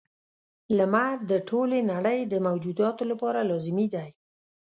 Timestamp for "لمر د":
0.77-1.31